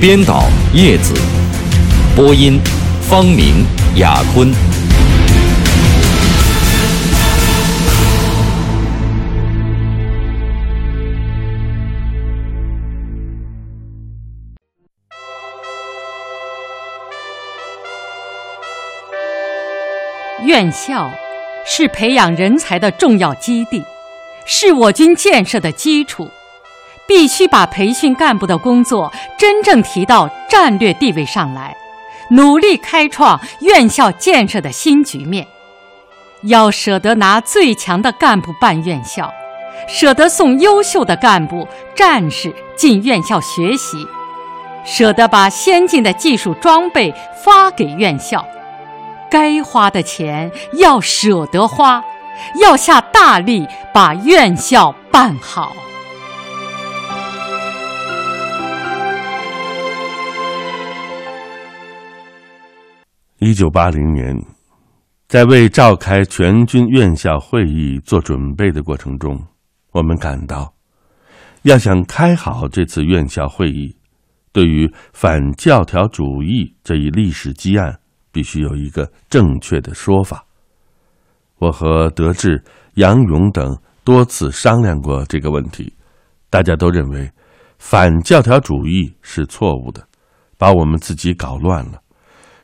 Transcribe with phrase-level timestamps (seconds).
[0.00, 0.44] 编导
[0.74, 1.12] 叶子，
[2.14, 2.60] 播音
[3.02, 4.48] 方明、雅坤。
[20.44, 21.10] 院校
[21.66, 23.82] 是培养人才的重要基地，
[24.46, 26.30] 是我军建设的基础。
[27.08, 31.74] 必须把培训干部的工作真正提到战略地位上来，
[32.30, 35.46] 努力开创院校建设的新局面。
[36.42, 39.32] 要舍得拿最强的干部办院校，
[39.88, 44.06] 舍得送优秀的干部、战士进院校学习，
[44.84, 48.46] 舍得把先进的技术装备发给院校。
[49.30, 52.04] 该花的钱要舍得花，
[52.60, 55.72] 要下大力把院校办好。
[63.48, 64.38] 一九八零年，
[65.26, 69.42] 在为召开全军院校会议做准备的过程中，
[69.92, 70.70] 我们感到，
[71.62, 73.96] 要想开好这次院校会议，
[74.52, 77.98] 对于反教条主义这一历史积案，
[78.30, 80.44] 必须有一个正确的说法。
[81.56, 82.62] 我和德智、
[82.96, 83.74] 杨勇等
[84.04, 85.90] 多次商量过这个问题，
[86.50, 87.32] 大家都认为，
[87.78, 90.06] 反教条主义是错误的，
[90.58, 92.02] 把我们自己搞乱了。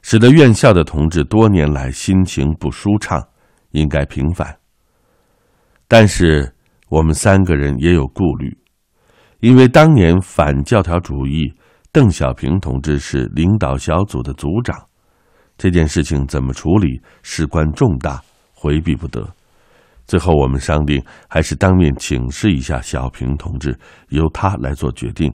[0.07, 3.27] 使得院校的同志多年来心情不舒畅，
[3.71, 4.55] 应该平反。
[5.89, 6.55] 但是
[6.91, 8.55] 我们三个人也有顾虑，
[9.41, 11.51] 因为当年反教条主义，
[11.91, 14.77] 邓小平同志是领导小组的组长，
[15.57, 18.23] 这件事情怎么处理事关重大，
[18.53, 19.27] 回避不得。
[20.07, 23.75] 最后我们商定，还是当面请示一下小平同志，
[24.11, 25.33] 由他来做决定。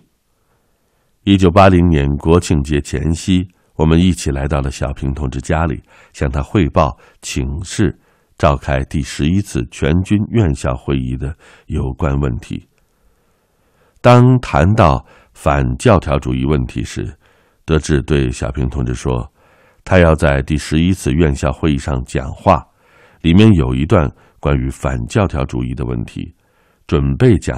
[1.24, 3.48] 一九八零年国庆节前夕。
[3.80, 5.82] 我们一起来到了小平同志家里，
[6.12, 7.98] 向他汇报请示
[8.36, 12.68] 召开第十一次全军院校会议的有关问题。
[14.02, 15.02] 当谈到
[15.32, 17.10] 反教条主义问题时，
[17.64, 19.26] 德智对小平同志说
[19.82, 22.62] ：“他要在第十一次院校会议上讲话，
[23.22, 24.06] 里面有一段
[24.40, 26.34] 关于反教条主义的问题，
[26.86, 27.56] 准备讲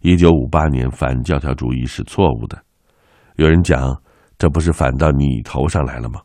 [0.00, 2.58] 一九五八年反教条主义是错误的。”
[3.36, 3.94] 有人讲。
[4.38, 6.20] 这不是反到你头上来了吗？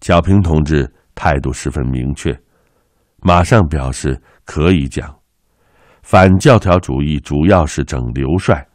[0.00, 2.38] 小平同志态度十分明确，
[3.22, 5.16] 马上表示可以讲。
[6.02, 8.66] 反教条主义主要是整刘帅，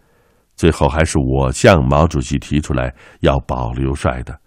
[0.56, 4.38] 最后还是我向毛主席提出来要保刘帅的。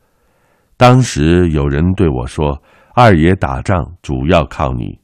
[0.76, 2.60] 当时有人对我说
[2.94, 4.98] ：“二爷打仗主要靠你。”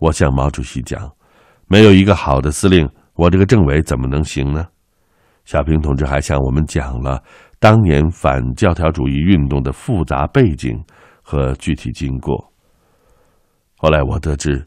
[0.00, 1.12] 我向毛主席讲
[1.68, 4.66] ：“没有一个好的司令，我这个政委怎么能行呢？”
[5.44, 7.22] 小平同志还向我们讲了。
[7.62, 10.76] 当年反教条主义运动的复杂背景
[11.22, 12.52] 和具体经过。
[13.76, 14.66] 后来我得知，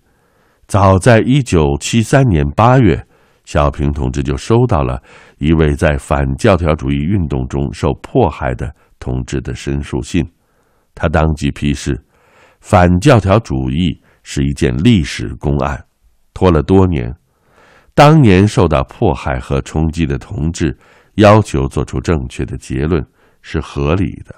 [0.65, 3.05] 早在一九七三年八月，
[3.43, 5.03] 小平同志就收到了
[5.39, 10.25] 一位在反教条主义运动中受迫害的同志的申诉信。
[10.93, 12.01] 他当即批示，
[12.61, 15.83] 反教条主义是一件历史公案，
[16.33, 17.13] 拖了多年，
[17.93, 20.77] 当年受到迫害和冲击的同志。
[21.15, 23.05] 要求做出正确的结论
[23.41, 24.35] 是合理的。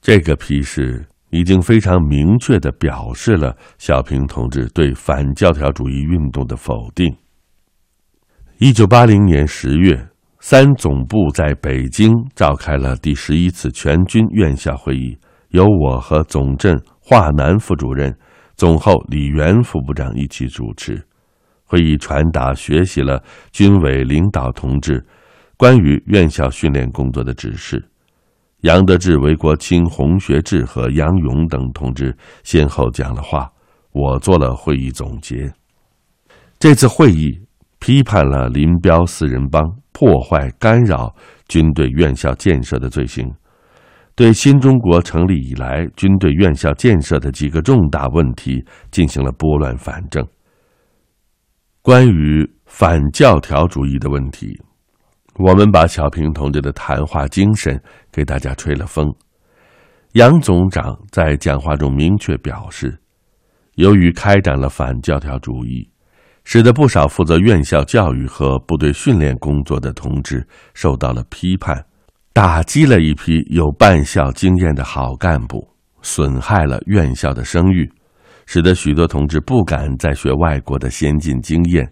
[0.00, 7.14] 这个批示已经非常明确的表示了小平同志对反教条主义运动的否定。
[8.58, 10.08] 一九八零年十月，
[10.40, 15.16] 三总部在北京召开了第十一次全军院校会议，
[15.50, 18.14] 由我和总政华南副主任、
[18.56, 21.00] 总后李元副部长一起主持。
[21.64, 23.22] 会议传达学习了
[23.52, 25.06] 军委领导同志。
[25.60, 27.86] 关于院校训练工作的指示，
[28.62, 33.46] 杨德志、韦国清、洪学智和杨勇等同志先后讲了话，
[33.92, 35.52] 我做了会议总结。
[36.58, 37.38] 这次会议
[37.78, 39.62] 批判了林彪四人帮
[39.92, 41.14] 破坏、干扰
[41.46, 43.30] 军队院校建设的罪行，
[44.14, 50.26] 对新中国成立以来军队院校建设的几个重大问题进行了拨乱反正。
[51.82, 54.58] 关于反教条主义的问题。
[55.42, 57.80] 我们把小平同志的谈话精神
[58.12, 59.10] 给大家吹了风。
[60.12, 62.98] 杨总长在讲话中明确表示，
[63.76, 65.88] 由于开展了反教条主义，
[66.44, 71.82] 使得不少负责院校教育和部队训练工作的同志受到了批判，
[72.34, 75.66] 打击了一批有办校经验的好干部，
[76.02, 77.90] 损害了院校的声誉，
[78.44, 81.90] 使得许多同志不敢再学外国的先进经验，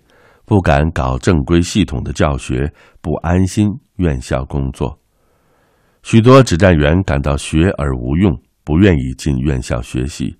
[0.48, 2.72] 不敢搞正规系统的教学，
[3.02, 4.98] 不安心院校工作。
[6.02, 8.34] 许多指战员感到学而无用，
[8.64, 10.34] 不愿意进院校学习，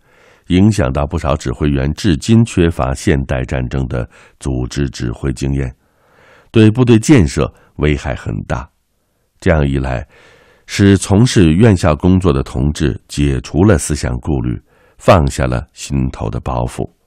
[0.47, 4.09] 影响到不少指挥员，至今缺乏现代战争的
[4.41, 5.71] 组织指挥经验，
[6.51, 8.67] 对部队建设危害很大。
[9.41, 10.09] 这样一来，
[10.65, 14.59] 使从事院校工作的同志解除了思想顾虑，
[14.97, 16.98] 放下了心头的包袱。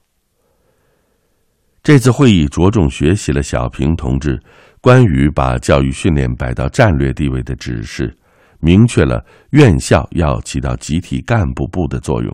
[1.83, 4.39] 这次会议着重学习了小平同志
[4.81, 8.16] 关于把教育训练摆到战略地位的指示。
[8.60, 12.31] 明确了院校要起到集体干部部的作用。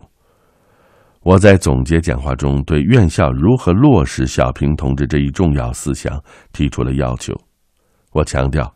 [1.22, 6.22] 我在总结讲话中，对院校如何落实小平同志这一重要思想
[6.52, 7.34] 提出了要求。
[8.12, 8.70] 我强调，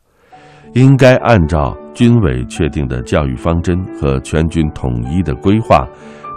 [0.73, 5.87] 应该按照军委确定的教育方针和全军统一的规划，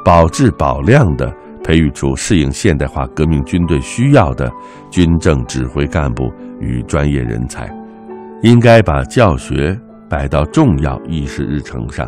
[0.04, 1.34] 保质保量的
[1.66, 4.50] 培育出适应现代化革命军队需要的
[4.92, 7.68] 军政指挥干部与专业人才。
[8.44, 9.78] 应该把教学。
[10.08, 12.08] 摆到重要议事日程上，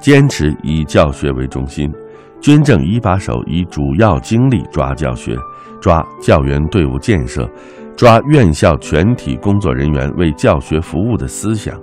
[0.00, 1.88] 坚持以教学为中心，
[2.40, 5.36] 军政一把手以主要精力抓教学，
[5.80, 7.48] 抓教员队伍建设，
[7.96, 11.80] 抓院校全体工作人员为教学服务的思想，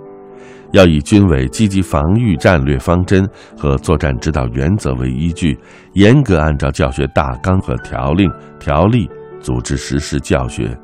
[0.77, 3.27] 要以军委积极防御战略方针
[3.57, 5.57] 和作战指导原则为依据，
[5.93, 9.09] 严格按照教学大纲和条令条例
[9.39, 10.77] 组织实施教学，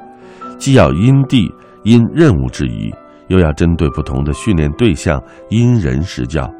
[0.57, 1.47] 既要因地
[1.83, 2.91] 因任务制宜。
[3.27, 6.51] 又要针对不同的训练对象因人施教，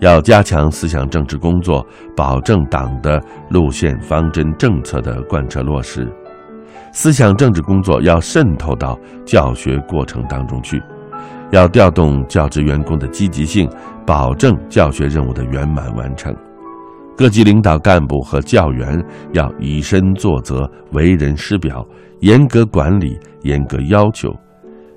[0.00, 1.86] 要加强思想政治工作，
[2.16, 3.20] 保证党的
[3.50, 6.08] 路线方针政策的贯彻落实。
[6.92, 10.82] 思想政治工作要渗透到教学过程当中去，
[11.50, 13.68] 要调动教职员工的积极性，
[14.06, 16.34] 保证教学任务的圆满完成。
[17.16, 19.02] 各级领导干部和教员
[19.32, 21.84] 要以身作则，为人师表，
[22.20, 24.28] 严格管理，严格要求。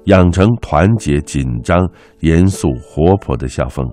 [0.05, 1.87] 养成团结、紧张、
[2.21, 3.87] 严肃、活泼的校风。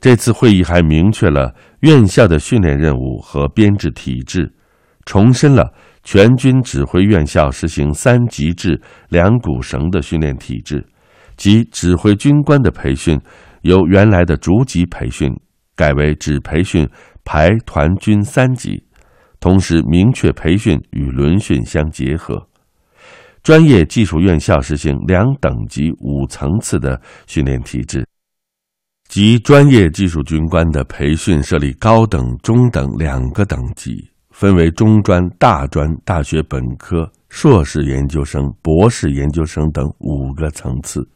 [0.00, 4.50] 这次会议还明确了院校的训练任务和编制体制，
[5.04, 5.70] 重申了
[6.02, 10.86] 全军指挥院校实行三级制两股绳的训练体制，
[11.36, 13.20] 即指挥军官的培训
[13.62, 15.32] 由原来的逐级培训
[15.76, 16.88] 改为只培训
[17.24, 18.84] 排团军三级，
[19.40, 22.48] 同时明确培训与轮训相结合。
[23.42, 28.06] 专业技术院校实行两等级五层次的训练体制，
[29.08, 41.08] 即专业技术军官的培训设立高等、中等两个等级，分为中专、大专、大学本科、硕士研究生、博士研究生等五个层次。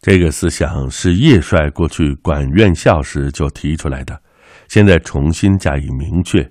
[0.00, 4.20] 这个思想是叶帅过去管院校时就提出来的，
[4.66, 6.50] 现在重新加以明确，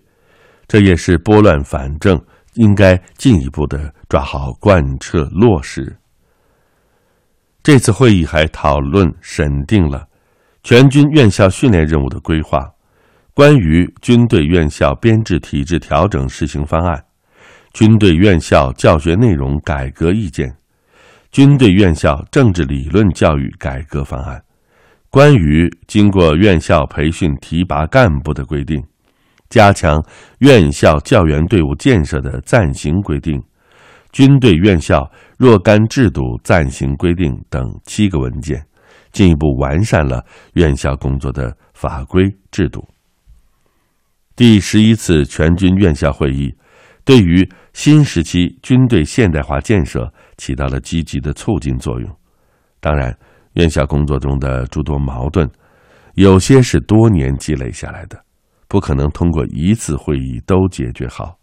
[0.67, 2.19] 这也是拨乱反正。
[2.55, 5.95] 应该进一步的抓好贯彻落实。
[7.61, 10.05] 这次会议还讨论审定了
[10.63, 12.67] 全军院校训练任务的规划、
[13.39, 17.01] 关于军队院校编制体制调整实行方案、
[17.71, 20.53] 军队院校教学内容改革意见、
[21.31, 24.43] 军队院校政治理论教育改革方案、
[25.09, 28.83] 关于经过院校培训提拔干部的规定。
[29.47, 30.03] 加强
[30.39, 33.41] 院校教员队伍建设的暂行规定、
[34.11, 38.61] 军队院校若干制度暂行规定等七个文件，
[39.13, 42.85] 进一步完善了院校工作的法规制度。
[44.39, 46.55] 第十一次全军院校会议
[47.03, 52.09] 对于新时期军队现代化建设起到了积极的促进作用。
[52.79, 53.13] 当然，
[53.55, 55.45] 院校工作中的诸多矛盾，
[56.13, 58.17] 有些是多年积累下来的。
[58.69, 61.37] 不可能通过一次会议都解决好，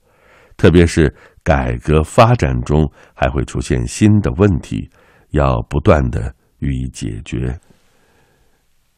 [0.56, 4.88] 特别是改革发展中还会出现新的问题，
[5.32, 7.60] 要不断的予以解决。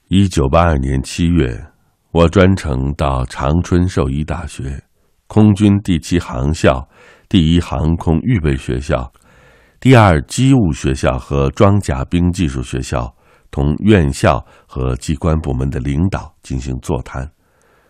[0.06, 1.60] 一九八二年七月，
[2.18, 4.82] 我专程到长春兽医大学、
[5.28, 6.88] 空军第七航校、
[7.28, 9.12] 第一航空预备学校、
[9.78, 13.14] 第二机务学校和装甲兵技术学校，
[13.52, 17.30] 同院校和机关部门的领导进行座谈。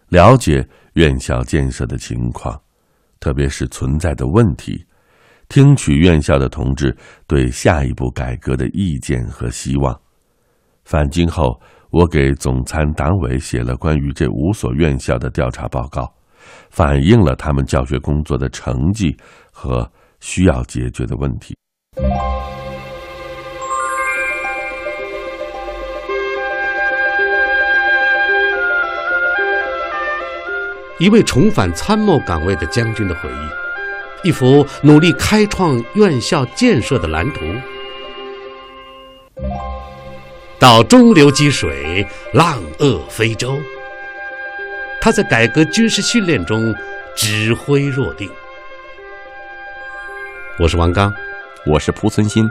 [0.08, 2.60] 了解院校建设的情况，
[3.20, 4.84] 特别是存在的问题，
[5.48, 6.94] 听取院校的同志
[7.26, 9.98] 对下一步改革的意见和希望。
[10.84, 11.58] 返京后，
[11.90, 16.06] 我给总参党委写了关于这五所院校的调查报告，
[16.70, 19.16] 反映了他们教学工作的成绩
[19.50, 19.90] 和
[20.20, 21.56] 需要解决的问题。
[30.98, 37.40] 一位重返参谋岗位的将军的回忆，一幅努力开创院校建设的蓝图。
[40.60, 43.56] 到中流击水，浪遏飞舟。
[45.00, 46.74] 他在改革军事训练中
[47.16, 48.28] 指挥若定。
[50.58, 51.14] 我是王刚，
[51.64, 52.50] 我是蒲存昕，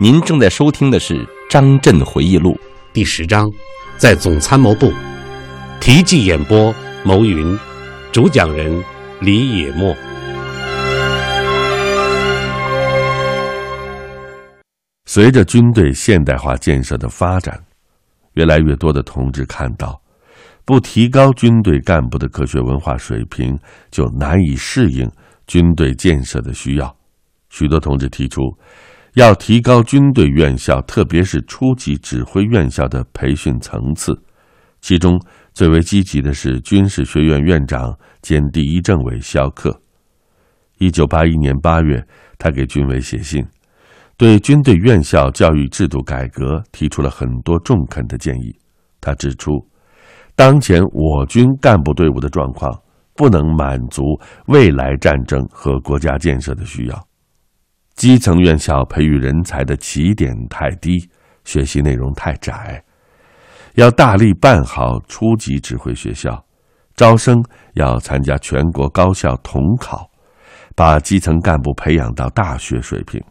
[0.00, 1.14] 您正在收听的是
[1.48, 2.54] 《张震回忆录》
[2.92, 3.48] 第十章，
[3.96, 4.92] 在总参谋部。
[5.80, 7.56] 题记演播：牟云。
[8.10, 8.82] 主讲人
[9.20, 9.94] 李野墨。
[15.18, 17.60] 随着军队现代化建设的发展，
[18.34, 20.00] 越来越多的同志看到，
[20.64, 23.58] 不提高军队干部的科学文化水平，
[23.90, 25.10] 就难以适应
[25.48, 26.96] 军队建设的需要。
[27.50, 28.42] 许多同志提出，
[29.14, 34.16] 要提高军队院校，特别是初级指挥院校的培训层次，
[34.80, 35.20] 其中。
[35.52, 39.80] 最为积极的是军事学院院长兼第一政委肖克。
[40.78, 42.06] 一九八一年八月，
[42.38, 43.44] 他给军委写信，
[44.18, 48.52] 对军队院校教育制度改革提出了很多中肯的建议。
[49.00, 49.64] 他指出，
[50.34, 52.76] 当前我军干部队伍的状况
[53.14, 54.02] 不能满足
[54.46, 57.06] 未来战争和国家建设的需要，
[57.94, 60.98] 基层院校培育人才的起点太低，
[61.44, 62.82] 学习内容太窄。
[63.76, 66.44] 要大力办好初级指挥学校，
[66.96, 67.40] 招生
[67.74, 70.10] 要参加全国高校统考，
[70.74, 73.22] 把基层干部培养到大学水平。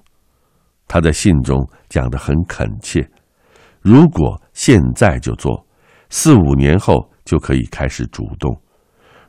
[0.87, 3.07] 他在信中讲得很恳切：
[3.81, 5.65] 如果现在就做，
[6.09, 8.53] 四五年后就可以开始主动；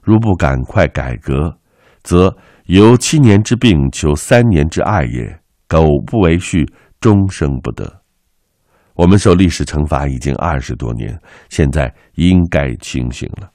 [0.02, 1.58] 如不赶快改革，
[2.02, 2.36] 则
[2.66, 6.64] 由七年之病求三年之艾也，苟不为序，
[7.00, 8.02] 终生不得。
[8.94, 13.50] 我们受历史惩罚已经二十多年，现在应该清醒了。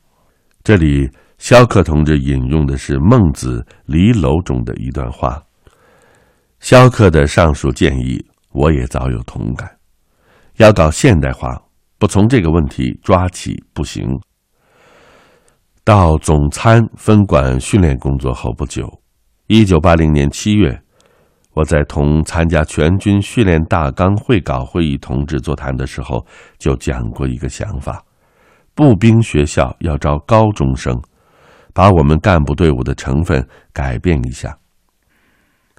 [0.63, 5.43] 这里，肖克同志引用的是《孟子·离楼》中的一段话。
[6.63, 9.69] 肖克的上述建议，我也早有同感。
[10.55, 11.61] 要搞现代化，
[11.99, 14.07] 不从这个问题抓起不行。
[15.83, 18.89] 到总参分管训练工作后不久，
[19.47, 20.81] 一九八零年七月。
[21.51, 26.25] 我在同参加全军训练大纲会稿会议同志座谈的时候，
[26.57, 28.01] 就讲过一个想法：
[28.73, 30.97] 步兵学校要招高中生，
[31.73, 34.57] 把我们干部队伍的成分改变一下。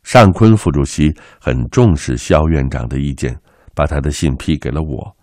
[0.04, 3.36] 尚昆副主席很重视肖院长的意见，
[3.74, 5.16] 把他的信批给了我，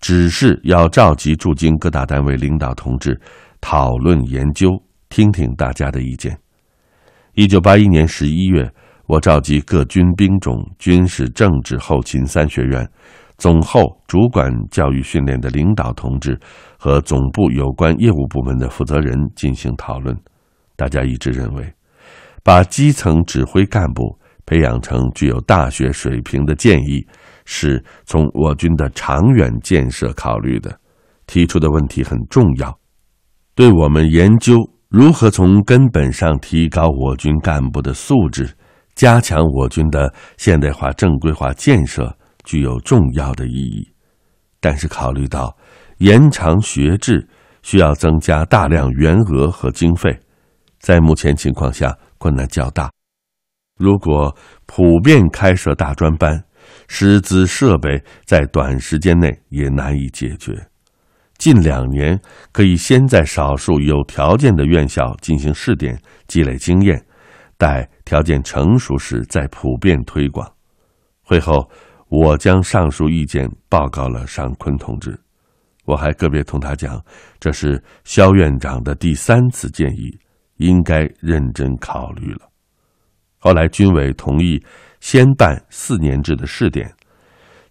[0.00, 3.16] 指示要召集驻京各大单位领导同志
[3.60, 4.70] 讨论研究，
[5.08, 6.36] 听听大家的意见。
[7.34, 8.68] 一九八一年十一月。
[9.06, 12.88] 我召集各军兵种、军事、政治、后勤三学院
[13.36, 16.40] 总后主管教育训练的领导同志
[16.78, 20.16] 和总部有关业务部门的负责人进行讨论。
[20.74, 21.70] 大家一致认为，
[22.44, 27.04] 把基层指挥干部培养成具有大学水平的建议，
[27.46, 30.78] 是从我军的长远建设考虑的。
[31.26, 32.78] 提出的问题很重要，
[33.54, 34.56] 对我们研究
[34.90, 38.54] 如何从根本上提高我军干部的素质。
[38.94, 43.88] 加强我军的现代化正规化建设具有重要的意义，
[44.60, 45.56] 但是考虑到
[45.98, 47.26] 延长学制
[47.62, 50.16] 需要增加大量员额和经费，
[50.78, 52.90] 在目前情况下困难较大。
[53.76, 56.42] 如果普遍开设大专班，
[56.88, 60.66] 师资设备在短时间内也难以解决。
[61.36, 62.18] 近两年
[62.50, 67.04] 可以先在少数有条件的院校进行试点，积累经验。
[67.58, 70.50] 待条件成熟时再普遍推广。
[71.20, 71.70] 会后，
[72.08, 75.20] 我将上述意见报告了尚昆同志。
[75.84, 76.98] 我还个别同他讲，
[77.38, 80.18] 这是肖院长的第三次建议，
[80.56, 82.48] 应该认真考虑了。
[83.38, 84.62] 后来军委同意
[85.00, 86.90] 先办四年制的试点，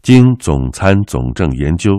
[0.01, 1.91] 经总参总政研究。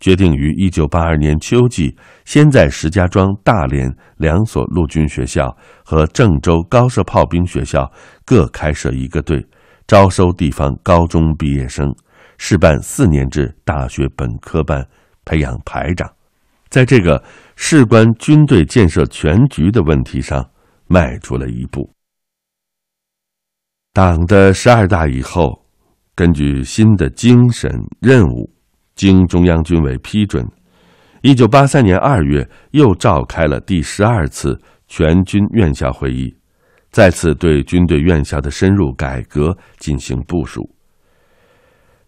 [0.00, 1.92] 决定于一九八二年秋季，
[2.24, 5.52] 先在石家庄、大连两所陆军学校
[5.84, 7.90] 和郑州高射炮兵学校
[8.24, 9.44] 各开设一个队，
[9.88, 11.92] 招收地方高中毕业生，
[12.36, 14.86] 试办四年制大学本科班，
[15.24, 16.08] 培养排长。
[16.70, 17.22] 在这个
[17.56, 20.48] 事关军队建设全局的问题上，
[20.86, 21.90] 迈出了一步。
[23.92, 25.64] 党的十二大以后，
[26.14, 27.70] 根据新的精神
[28.00, 28.52] 任务，
[28.94, 30.46] 经中央军委批准，
[31.22, 36.32] 一九八三年二月又召开了第十二次全军院校会议，
[36.90, 40.68] 再次对军队院校的深入改革进行部署。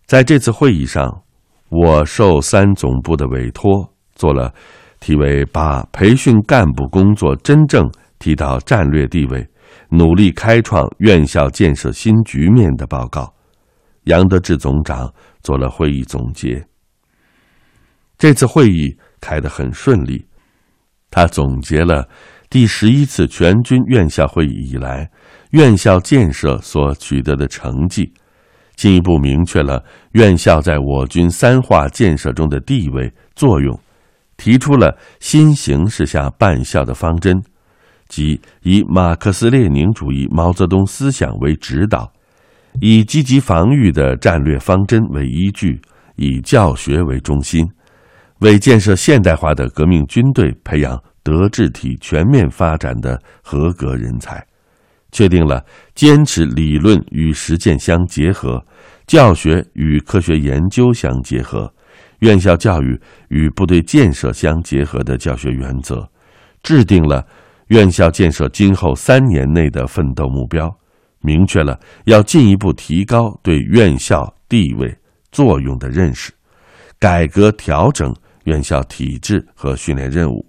[0.07, 1.23] 在这次会议上，
[1.71, 4.52] 我受三总部的委托，做了
[5.00, 9.48] 题为“把培训干部工作真正提到战略地位”。
[9.88, 13.32] 努力开创院校建设新局面的报告，
[14.04, 15.12] 杨德志总长
[15.42, 16.64] 做了会议总结。
[18.18, 20.26] 这次会议开得很顺利，
[21.10, 22.06] 他总结了
[22.50, 25.10] 第十一次全军院校会议以来
[25.52, 28.12] 院校建设所取得的成绩，
[28.76, 33.76] 进一步明确了院校在我军三化建设中的地位作用，
[34.40, 37.38] 提出了新形势下办校的方针。
[38.09, 42.11] 即以马克思列宁主义毛泽东思想为指导，
[42.80, 45.78] 以积极防御的战略方针为依据，
[46.16, 47.64] 以教学为中心，
[48.38, 54.44] 为建设现代化的革命军队培养德智体全面发展的合格人才，
[55.12, 55.62] 确定了
[55.94, 58.64] 坚持理论与实践相结合，
[59.06, 61.73] 教学与科学研究相结合，
[62.20, 62.98] 院校教育
[63.28, 66.08] 与部队建设相结合的教学原则，
[66.62, 67.26] 制定了。
[67.68, 70.68] 院校建设今后三年内的奋斗目标，
[71.20, 74.92] 明确了要进一步提高对院校地位
[75.30, 76.32] 作用的认识，
[76.98, 78.12] 改革调整
[78.42, 80.44] 院校体制和训练任务，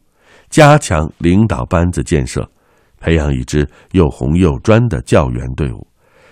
[0.49, 2.49] 加强领导班子建设，
[2.99, 5.85] 培养一支又红又专的教员队伍，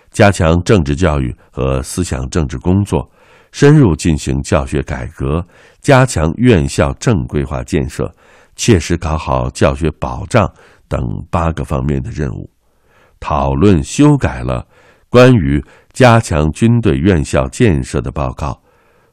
[0.10, 3.08] 加强政治教育和思想政治工作，
[3.52, 5.46] 深入进行教学改革，
[5.82, 8.14] 加强院校正规化建设，
[8.56, 10.52] 切实搞好教学保障。
[10.88, 12.50] 等八个方面的任务，
[13.20, 14.68] 讨论修改了
[15.08, 15.64] 关于
[15.94, 18.60] 加强军队院校建设的报告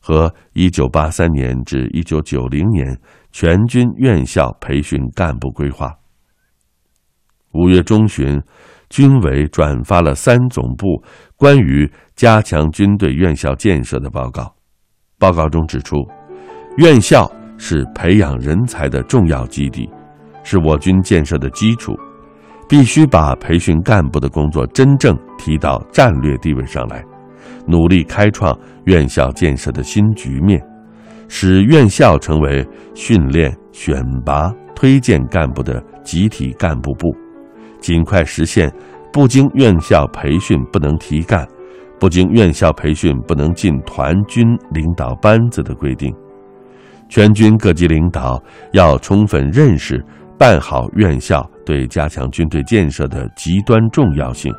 [0.00, 2.98] 和一九八三年至一九九零年
[3.30, 5.94] 全军院校培训干部规划。
[7.52, 8.40] 五月中旬，
[8.96, 10.86] 军委转发了三总部
[11.36, 14.50] 关于加强军队院校建设的报告。
[15.18, 15.96] 报告中指出，
[16.78, 19.86] 院校是培养人才的重要基地。
[20.42, 21.94] 是我军建设的基础，
[22.66, 27.04] 必须把培训干部的工作真正提到战略地位上来，
[27.66, 30.58] 努力开创院校建设的新局面，
[31.28, 37.14] 使院校成为训练、选拔、推荐干部的集体干部部，
[37.80, 38.72] 尽快实现
[39.12, 41.46] 不经院校培训不能提干，
[41.98, 46.14] 不经院校培训不能进团军领导班子的规定。
[47.08, 50.04] 全军各级领导要充分认识。
[50.38, 54.52] 办好院校对加强军队建设的极端重要性，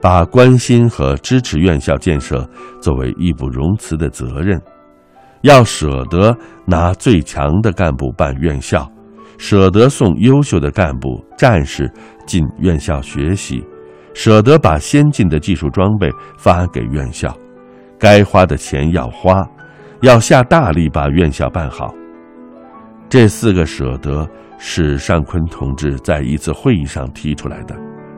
[0.00, 2.48] 把关心和支持院校建设
[2.80, 4.62] 作为义不容辞的责任，
[5.40, 6.32] 要舍得
[6.64, 8.88] 拿最强的干部办院校，
[9.38, 11.92] 舍得送优秀的干部战士
[12.26, 13.64] 进院校学习，
[14.14, 17.36] 舍得把先进的技术装备发给院校，
[17.98, 19.46] 该花的钱要花，
[20.00, 21.94] 要下大力把院校办好。
[23.08, 24.28] 这四个舍得。
[24.64, 27.74] 是尚昆同志在一次会议上提出来的，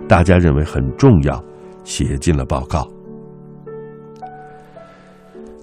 [0.06, 1.42] 大家认为很重要，
[1.84, 2.86] 写进了报告。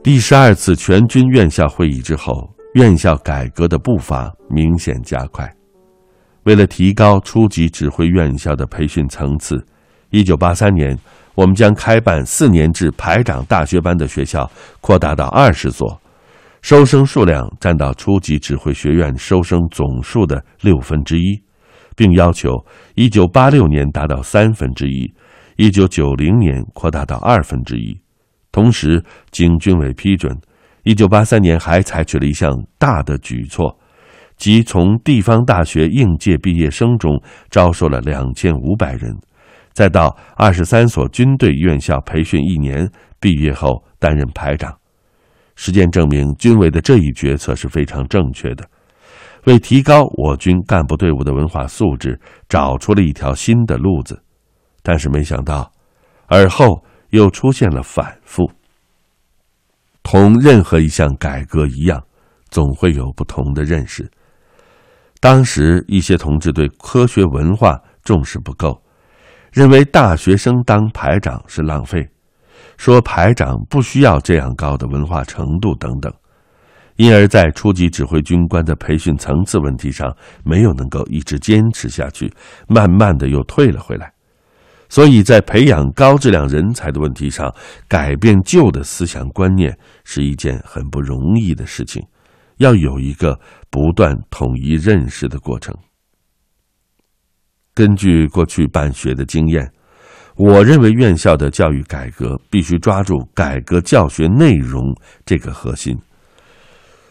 [0.02, 5.61] 第十二次全军院校会议之后，院校改革的步伐明显加快。
[6.44, 9.64] 为了提高初级指挥院校的培训层次，
[10.10, 10.98] 一九八三年，
[11.36, 14.50] 我们将开办四年制排长大学班的学校
[14.82, 16.02] 扩大到二十所。
[16.62, 21.42] 收生数量占到初级指挥学院收生总数的六分之一，
[21.96, 22.50] 并要求
[22.96, 25.12] 一九八六年达到三分之一，
[25.58, 28.00] 一九九零年扩大到二分之一。
[28.52, 30.36] 同时，经军委批准，
[30.84, 33.76] 一九八三年还采取了一项大的举措，
[34.42, 39.16] 即从地方大学应届毕业生中招收了两千五百人，
[39.72, 44.76] 再到二十三所军队院校培训一年，毕业后担任排长。
[45.56, 48.68] 实践证明，军委的这一决策是非常正确的，
[49.46, 54.24] 为提高我军干部队伍的文化素质找出了一条新的路子。
[54.82, 55.72] 但是没想到，
[56.26, 58.52] 而后又出现了反复。
[60.02, 62.02] 同任何一项改革一样，
[62.50, 64.10] 总会有不同的认识。
[65.22, 68.82] 当时一些同志对科学文化重视不够，
[69.54, 72.06] 认为大学生当排长是浪费。
[72.76, 76.12] 说排长不需要这样高的文化程度等等，
[76.96, 80.12] 因而，在初级指挥军官的培训层次问题上，
[80.44, 82.34] 没有能够一直坚持下去，
[82.68, 84.12] 慢慢的又退了回来。
[84.90, 87.54] 所以在培养高质量人才的问题上，
[87.88, 92.04] 改变旧的思想观念是一件很不容易的事情，
[92.62, 93.38] 要有一个
[93.72, 95.76] 不断统一认识的过程。
[97.74, 99.68] 根据过去办学的经验，
[100.36, 104.96] 我认为院校的教育改革必须抓住改革教学内容
[105.26, 105.98] 这个核心。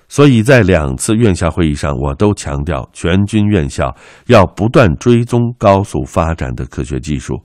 [0.09, 3.93] 所以在两次院校会议上，我都强调，全军院校
[4.27, 7.37] 要不断追踪高速发展的科学技术，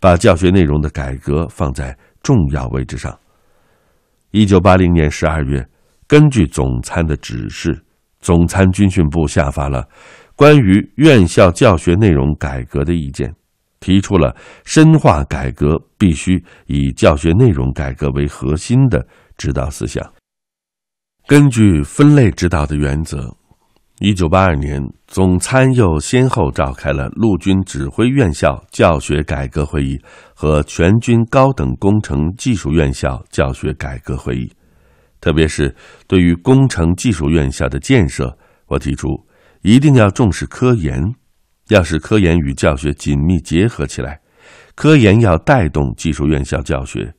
[0.00, 3.18] 把教学内容的改革放在重要位置上。
[4.32, 5.66] 一九八零年十二月，
[6.06, 7.84] 根据总参的指示，
[8.20, 9.88] 总参军训部下发了
[10.36, 13.34] 关于院校教学内容改革的意见，
[13.80, 20.04] 提出了深化改革必须以教学内容改革为核心的指导思想。
[21.26, 23.34] 根据分类指导的原则，
[24.00, 29.98] 一九八二年，总参又先后召开了陆军指挥院校教学改革会议
[30.34, 34.52] 和全军高等工程技术院校教学改革会议。
[35.24, 35.74] 特别是
[36.06, 39.08] 对于工程技术院校的建设，我提出
[39.62, 41.02] 一定要重视科研，
[41.68, 44.20] 要使科研与教学紧密结合起来，
[44.74, 47.10] 科研要带动技术院校教学。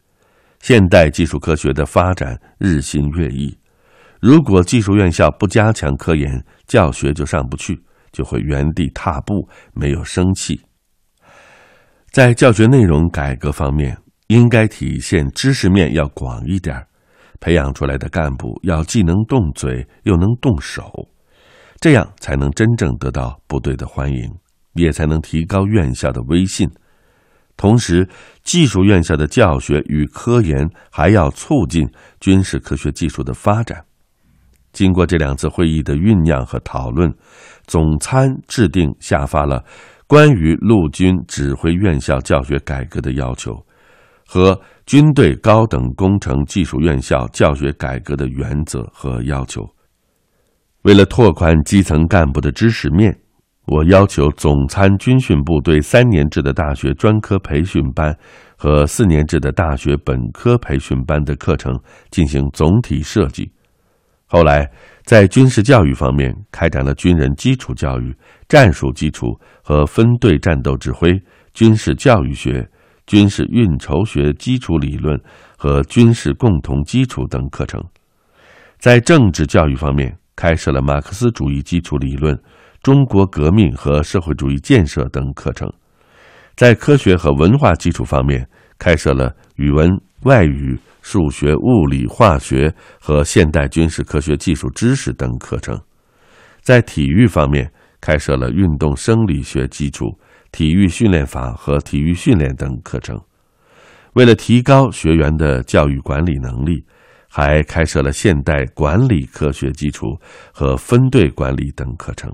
[0.61, 3.57] 现代技术科学的发展日新月异。
[4.21, 7.75] 如果技术院校不加强科研，教学就上不去，
[8.11, 10.61] 就会原地踏步，没有生气。
[12.11, 16.87] 在教学内容改革方面，应该体现知识面要广一点儿，
[17.39, 21.09] 培养出来的干部要既能动嘴又能动手，
[21.79, 24.31] 这样才能真正得到部队的欢迎，
[24.73, 26.69] 也才能提高院校的威信。
[27.57, 28.07] 同时，
[28.43, 33.85] 技术院校的教学与科研还要促进军事科学技术的发展。
[34.73, 37.13] 经过这两次会议的酝酿和讨论，
[37.65, 39.63] 总参制定下发了
[40.05, 43.65] 关于陆军指挥院校教学改革的要求
[44.25, 49.67] 和军队高等工程技术院校教学改革的原则和要求。
[50.81, 53.17] 为了拓宽基层干部的知识面，
[53.67, 58.15] 我要求总参军训部对三年制的大学专科培训班
[58.55, 61.73] 和四年制的大学本科培训班的课程
[62.11, 63.51] 进行总体设计。
[64.27, 64.69] 后来，
[65.03, 68.15] 在军事教育方面，开展了军人基础教育、
[68.47, 69.27] 战术基础
[69.63, 71.19] 和分队战斗指挥、
[71.53, 72.67] 军事教育学、
[73.07, 75.19] 军事运筹学基础理论
[75.57, 77.79] 和军事共同基础等课程；
[78.79, 82.37] 在政治教育方面，开设了马克思主义基础理论、
[82.81, 85.67] 中国革命和社会主义建设等课程；
[86.55, 89.89] 在科学和文化基础方面，开设了语文、
[90.23, 90.79] 外语。
[91.07, 95.79] 数学、物理、化学和现代军事科学技术知识等课程，
[96.63, 100.17] 在体育方面开设了运动生理学基础、
[100.55, 103.19] 体育训练法和体育训练等课程。
[104.13, 106.85] 为了提高学员的教育管理能力，
[107.27, 110.17] 还开设了现代管理科学基础
[110.53, 112.33] 和分队管理等课程。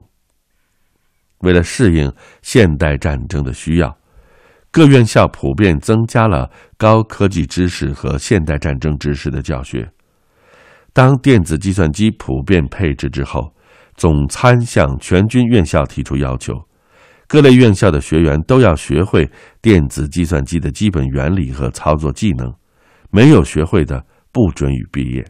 [1.39, 3.97] 为了适应现代战争的需要。
[4.69, 9.91] 各院校普遍增加了高科技知识和现代战争知识的教学。
[10.93, 13.53] 当电子计算机普遍配置之后，
[13.95, 16.53] 总参向全军院校提出要求：
[17.31, 22.53] 各类院校的学员都要学会电子计算机的基本原理和操作技能，
[23.09, 25.25] 没有学会的不准予毕业。